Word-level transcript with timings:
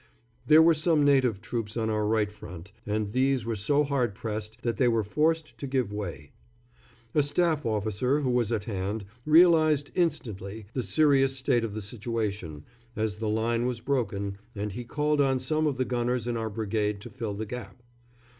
There 0.47 0.63
were 0.63 0.73
some 0.73 1.05
native 1.05 1.41
troops 1.41 1.77
on 1.77 1.91
our 1.91 2.07
right 2.07 2.31
front, 2.31 2.71
and 2.87 3.11
these 3.13 3.45
were 3.45 3.55
so 3.55 3.83
hard 3.83 4.15
pressed 4.15 4.63
that 4.63 4.77
they 4.77 4.87
were 4.87 5.03
forced 5.03 5.55
to 5.59 5.67
give 5.67 5.93
way. 5.93 6.31
A 7.13 7.21
staff 7.21 7.67
officer 7.67 8.21
who 8.21 8.31
was 8.31 8.51
at 8.51 8.63
hand 8.63 9.05
realised 9.27 9.91
instantly 9.93 10.65
the 10.73 10.81
serious 10.81 11.37
state 11.37 11.63
of 11.63 11.75
the 11.75 11.83
situation, 11.83 12.65
as 12.95 13.17
the 13.17 13.29
line 13.29 13.67
was 13.67 13.79
broken, 13.79 14.39
and 14.55 14.71
he 14.71 14.85
called 14.85 15.21
on 15.21 15.37
some 15.37 15.67
of 15.67 15.77
the 15.77 15.85
gunners 15.85 16.25
in 16.25 16.35
our 16.35 16.49
brigade 16.49 16.99
to 17.01 17.11
fill 17.11 17.35
the 17.35 17.45
gap. 17.45 17.83